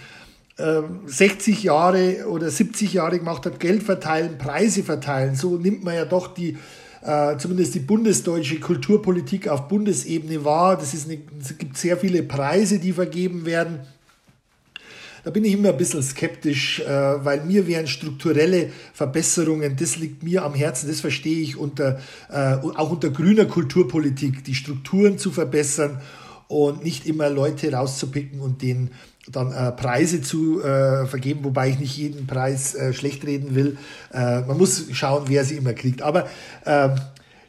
[1.06, 5.36] 60 äh, Jahre oder 70 Jahre gemacht hat, Geld verteilen, Preise verteilen.
[5.36, 6.58] So nimmt man ja doch die
[7.02, 10.78] äh, zumindest die bundesdeutsche Kulturpolitik auf Bundesebene wahr.
[10.78, 13.80] Das ist eine, es gibt sehr viele Preise, die vergeben werden.
[15.24, 20.24] Da bin ich immer ein bisschen skeptisch, äh, weil mir wären strukturelle Verbesserungen, das liegt
[20.24, 25.32] mir am Herzen, das verstehe ich unter, äh, auch unter grüner Kulturpolitik, die Strukturen zu
[25.32, 26.02] verbessern
[26.48, 28.92] und nicht immer Leute rauszupicken und denen
[29.32, 33.78] dann äh, Preise zu äh, vergeben, wobei ich nicht jeden Preis äh, schlecht reden will.
[34.14, 36.02] Äh, man muss schauen, wer sie immer kriegt.
[36.02, 36.28] Aber
[36.66, 36.96] ähm,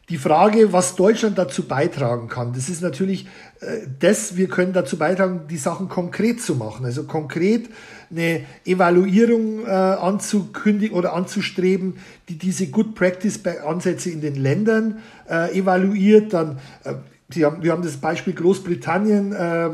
[0.09, 3.27] die Frage, was Deutschland dazu beitragen kann, das ist natürlich
[3.61, 6.85] äh, das, wir können dazu beitragen, die Sachen konkret zu machen.
[6.85, 7.69] Also konkret
[8.09, 11.95] eine Evaluierung äh, anzukündigen oder anzustreben,
[12.27, 16.33] die diese Good Practice Ansätze in den Ländern äh, evaluiert.
[16.33, 16.95] Dann, äh,
[17.39, 19.69] haben, wir haben das Beispiel Großbritannien, äh,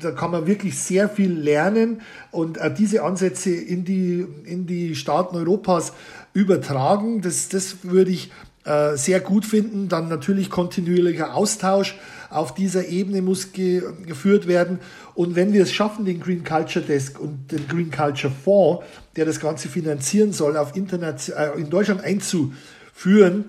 [0.00, 4.94] da kann man wirklich sehr viel lernen und äh, diese Ansätze in die, in die
[4.94, 5.92] Staaten Europas
[6.34, 7.22] übertragen.
[7.22, 8.30] Das, das würde ich
[8.64, 9.88] äh, sehr gut finden.
[9.88, 11.96] Dann natürlich kontinuierlicher Austausch
[12.30, 14.80] auf dieser Ebene muss ge geführt werden.
[15.14, 19.24] Und wenn wir es schaffen, den Green Culture Desk und den Green Culture Fonds, der
[19.24, 23.44] das Ganze finanzieren soll, auf Internet, äh, in Deutschland einzuführen,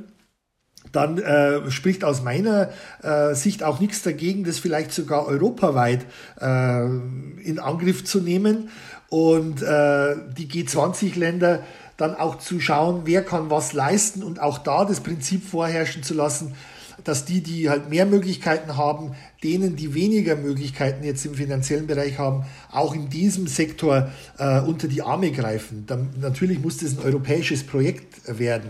[0.97, 2.69] dann äh, spricht aus meiner
[3.03, 6.05] äh, Sicht auch nichts dagegen, das vielleicht sogar europaweit
[6.41, 8.69] äh, in Angriff zu nehmen
[9.09, 11.61] und äh, die G20-Länder
[11.97, 16.15] dann auch zu schauen, wer kann was leisten und auch da das Prinzip vorherrschen zu
[16.15, 16.55] lassen,
[17.03, 19.11] dass die, die halt mehr Möglichkeiten haben,
[19.43, 24.87] denen, die weniger Möglichkeiten jetzt im finanziellen Bereich haben, auch in diesem Sektor äh, unter
[24.87, 25.85] die Arme greifen.
[25.85, 28.69] Dann, natürlich muss das ein europäisches Projekt werden.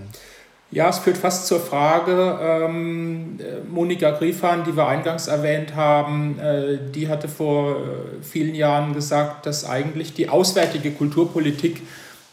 [0.70, 6.78] Ja, es führt fast zur Frage, ähm, Monika Griefahn, die wir eingangs erwähnt haben, äh,
[6.94, 7.78] die hatte vor äh,
[8.22, 11.82] vielen Jahren gesagt, dass eigentlich die auswärtige Kulturpolitik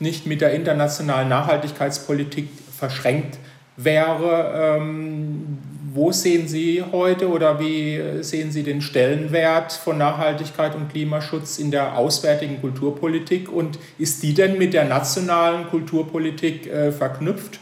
[0.00, 3.38] nicht mit der internationalen Nachhaltigkeitspolitik verschränkt
[3.76, 4.78] wäre.
[4.78, 5.58] Ähm,
[5.92, 11.70] wo sehen Sie heute oder wie sehen Sie den Stellenwert von Nachhaltigkeit und Klimaschutz in
[11.70, 17.60] der auswärtigen Kulturpolitik und ist die denn mit der nationalen Kulturpolitik äh, verknüpft?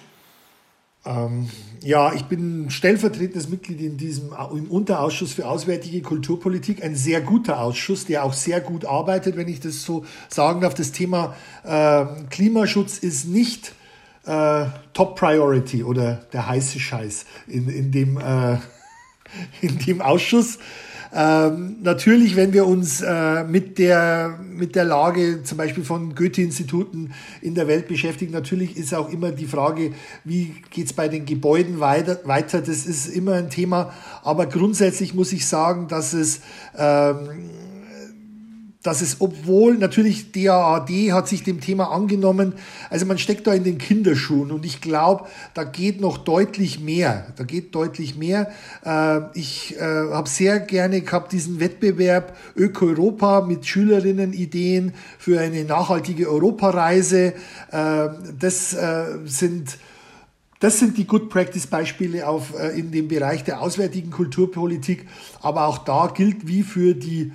[1.04, 1.48] Ähm,
[1.80, 7.60] ja, ich bin stellvertretendes Mitglied in diesem im Unterausschuss für Auswärtige Kulturpolitik, ein sehr guter
[7.60, 10.74] Ausschuss, der auch sehr gut arbeitet, wenn ich das so sagen darf.
[10.74, 11.34] Das Thema
[11.64, 13.74] äh, Klimaschutz ist nicht
[14.26, 18.58] äh, Top Priority oder der heiße Scheiß in, in, dem, äh,
[19.60, 20.58] in dem Ausschuss.
[21.14, 27.12] Ähm, natürlich, wenn wir uns äh, mit, der, mit der Lage zum Beispiel von Goethe-Instituten
[27.42, 29.92] in der Welt beschäftigen, natürlich ist auch immer die Frage,
[30.24, 32.62] wie geht's bei den Gebäuden weiter, weiter.
[32.62, 33.92] Das ist immer ein Thema.
[34.22, 36.40] Aber grundsätzlich muss ich sagen, dass es
[36.78, 37.50] ähm,
[38.82, 42.54] dass es, obwohl natürlich DAAD hat sich dem Thema angenommen,
[42.90, 47.28] also man steckt da in den Kinderschuhen und ich glaube, da geht noch deutlich mehr.
[47.36, 48.50] Da geht deutlich mehr.
[48.84, 55.64] Äh, ich äh, habe sehr gerne gehabt diesen Wettbewerb Öko-Europa mit Schülerinnen Ideen für eine
[55.64, 57.34] nachhaltige Europareise.
[57.70, 58.76] Äh, das
[59.24, 59.78] sind
[60.60, 65.08] das sind die Good Practice Beispiele auf, in dem Bereich der auswärtigen Kulturpolitik.
[65.40, 67.32] Aber auch da gilt wie für die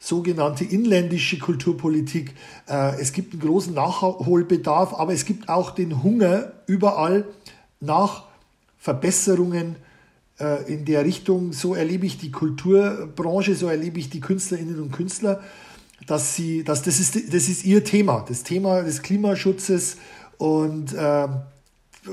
[0.00, 2.34] sogenannte inländische Kulturpolitik.
[2.66, 7.26] Äh, es gibt einen großen Nachholbedarf, aber es gibt auch den Hunger überall
[7.80, 8.24] nach
[8.78, 9.76] Verbesserungen
[10.40, 11.52] äh, in der Richtung.
[11.52, 15.40] So erlebe ich die Kulturbranche, so erlebe ich die Künstlerinnen und Künstler,
[16.06, 19.98] dass sie, dass das ist, das ist ihr Thema, das Thema des Klimaschutzes
[20.38, 21.28] und äh,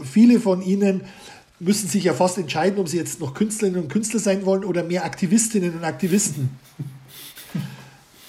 [0.04, 1.04] viele von ihnen
[1.60, 4.84] müssen sich ja fast entscheiden, ob sie jetzt noch Künstlerinnen und Künstler sein wollen oder
[4.84, 6.50] mehr Aktivistinnen und Aktivisten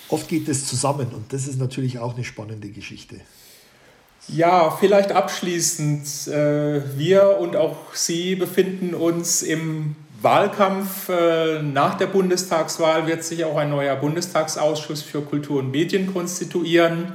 [0.09, 3.17] oft geht es zusammen und das ist natürlich auch eine spannende Geschichte.
[4.29, 6.29] Ja, vielleicht abschließend.
[6.29, 11.09] Äh, wir und auch Sie befinden uns im Wahlkampf.
[11.09, 17.13] Äh, nach der Bundestagswahl wird sich auch ein neuer Bundestagsausschuss für Kultur und Medien konstituieren.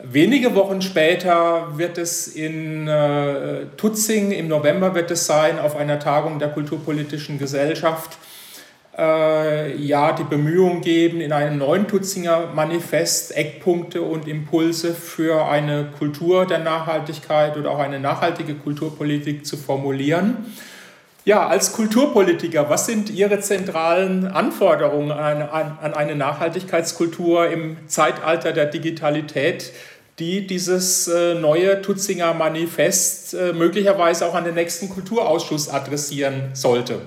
[0.00, 5.98] Wenige Wochen später wird es in äh, Tutzing, im November wird es sein, auf einer
[5.98, 8.16] Tagung der Kulturpolitischen Gesellschaft,
[8.98, 15.86] äh, ja, die Bemühungen geben, in einem neuen Tutzinger Manifest Eckpunkte und Impulse für eine
[15.98, 20.52] Kultur der Nachhaltigkeit oder auch eine nachhaltige Kulturpolitik zu formulieren.
[21.24, 28.52] Ja, als Kulturpolitiker, was sind Ihre zentralen Anforderungen an, an, an eine Nachhaltigkeitskultur im Zeitalter
[28.52, 29.72] der Digitalität,
[30.18, 37.00] die dieses äh, neue Tutzinger Manifest äh, möglicherweise auch an den nächsten Kulturausschuss adressieren sollte?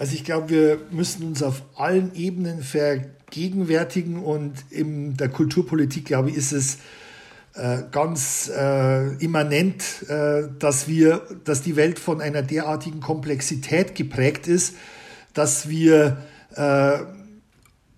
[0.00, 6.30] Also ich glaube, wir müssen uns auf allen Ebenen vergegenwärtigen und in der Kulturpolitik, glaube
[6.30, 6.78] ich, ist es
[7.52, 14.48] äh, ganz äh, immanent, äh, dass wir, dass die Welt von einer derartigen Komplexität geprägt
[14.48, 14.74] ist,
[15.34, 16.16] dass wir
[16.56, 17.00] äh,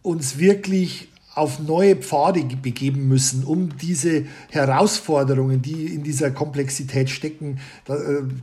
[0.02, 7.58] uns wirklich auf neue Pfade begeben müssen, um diese Herausforderungen, die in dieser Komplexität stecken,
[7.88, 7.94] äh,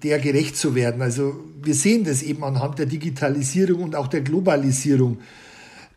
[0.04, 1.02] der gerecht zu werden.
[1.02, 5.20] Also wir sehen das eben anhand der Digitalisierung und auch der Globalisierung.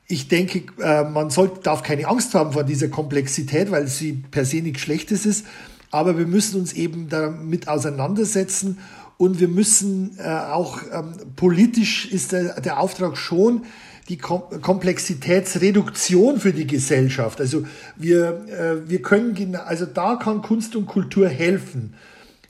[0.07, 4.45] Ich denke, äh, man sollte, darf keine Angst haben vor dieser Komplexität, weil sie per
[4.45, 5.47] se nichts Schlechtes ist.
[5.91, 8.79] Aber wir müssen uns eben damit auseinandersetzen
[9.17, 13.63] und wir müssen äh, auch ähm, politisch ist der, der Auftrag schon,
[14.09, 17.41] die Komplexitätsreduktion für die Gesellschaft.
[17.41, 17.65] Also
[17.97, 21.95] wir, äh, wir können, also da kann Kunst und Kultur helfen.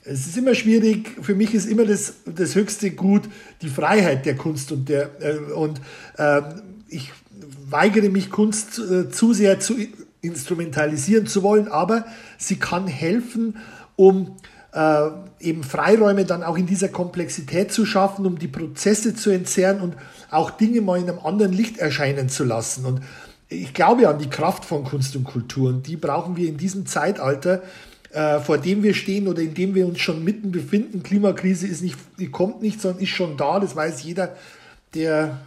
[0.03, 3.29] Es ist immer schwierig, für mich ist immer das, das höchste Gut
[3.61, 5.79] die Freiheit der Kunst und der, äh, und
[6.17, 6.41] äh,
[6.89, 7.11] ich
[7.69, 9.75] weigere mich, Kunst äh, zu sehr zu
[10.21, 12.05] instrumentalisieren zu wollen, aber
[12.37, 13.57] sie kann helfen,
[13.95, 14.37] um
[14.73, 15.09] äh,
[15.39, 19.95] eben Freiräume dann auch in dieser Komplexität zu schaffen, um die Prozesse zu entzerren und
[20.31, 22.85] auch Dinge mal in einem anderen Licht erscheinen zu lassen.
[22.85, 23.01] Und
[23.49, 26.85] ich glaube an die Kraft von Kunst und Kultur und die brauchen wir in diesem
[26.85, 27.61] Zeitalter,
[28.11, 31.03] äh, vor dem wir stehen oder in dem wir uns schon mitten befinden.
[31.03, 33.59] Klimakrise ist nicht, die kommt nicht, sondern ist schon da.
[33.59, 34.35] Das weiß jeder,
[34.95, 35.39] der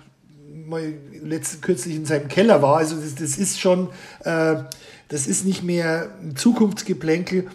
[0.67, 2.79] mal letzt, kürzlich in seinem Keller war.
[2.79, 3.89] Also das, das ist schon,
[4.25, 4.57] äh,
[5.09, 7.49] das ist nicht mehr ein Zukunftsgeplänkel.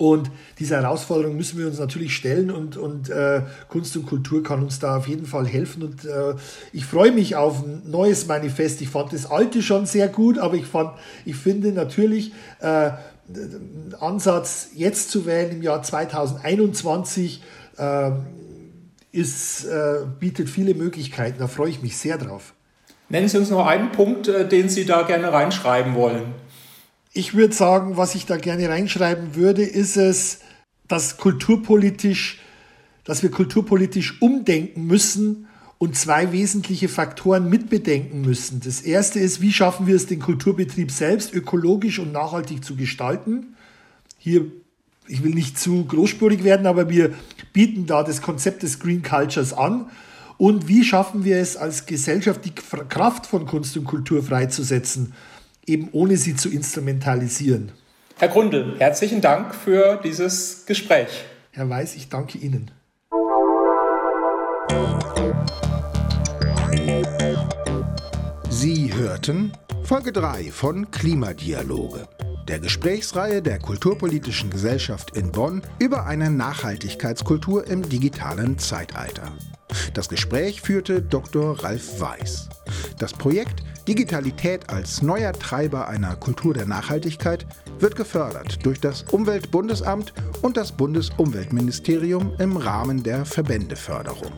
[0.00, 4.62] Und diese Herausforderung müssen wir uns natürlich stellen und, und äh, Kunst und Kultur kann
[4.62, 5.82] uns da auf jeden Fall helfen.
[5.82, 6.36] Und äh,
[6.72, 8.80] ich freue mich auf ein neues Manifest.
[8.80, 10.92] Ich fand das alte schon sehr gut, aber ich, fand,
[11.26, 12.92] ich finde natürlich, äh,
[14.00, 17.42] Ansatz jetzt zu wählen im Jahr 2021
[17.76, 18.10] äh,
[19.12, 21.38] ist, äh, bietet viele Möglichkeiten.
[21.38, 22.54] Da freue ich mich sehr drauf.
[23.10, 26.32] Nennen Sie uns noch einen Punkt, äh, den Sie da gerne reinschreiben wollen.
[27.12, 30.40] Ich würde sagen, was ich da gerne reinschreiben würde, ist es,
[30.86, 32.38] dass kulturpolitisch,
[33.04, 35.48] dass wir kulturpolitisch umdenken müssen
[35.78, 38.60] und zwei wesentliche Faktoren mitbedenken müssen.
[38.60, 43.56] Das erste ist, wie schaffen wir es, den Kulturbetrieb selbst ökologisch und nachhaltig zu gestalten?
[44.16, 44.44] Hier,
[45.08, 47.12] ich will nicht zu großspurig werden, aber wir
[47.52, 49.90] bieten da das Konzept des Green Cultures an.
[50.38, 55.12] Und wie schaffen wir es als Gesellschaft, die Kraft von Kunst und Kultur freizusetzen?
[55.70, 57.72] Eben ohne sie zu instrumentalisieren.
[58.18, 61.24] Herr Grundl, herzlichen Dank für dieses Gespräch.
[61.52, 62.70] Herr Weiß, ich danke Ihnen.
[68.50, 69.52] Sie hörten
[69.84, 72.06] Folge 3 von Klimadialoge,
[72.46, 79.32] der Gesprächsreihe der Kulturpolitischen Gesellschaft in Bonn über eine Nachhaltigkeitskultur im digitalen Zeitalter.
[79.94, 81.64] Das Gespräch führte Dr.
[81.64, 82.48] Ralf Weiß.
[82.98, 87.44] Das Projekt Digitalität als neuer Treiber einer Kultur der Nachhaltigkeit
[87.80, 90.12] wird gefördert durch das Umweltbundesamt
[90.42, 94.30] und das Bundesumweltministerium im Rahmen der Verbändeförderung.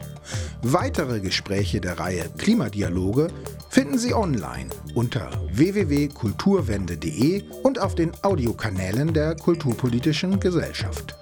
[0.62, 3.28] Weitere Gespräche der Reihe Klimadialoge
[3.68, 11.21] finden Sie online unter www.kulturwende.de und auf den Audiokanälen der Kulturpolitischen Gesellschaft.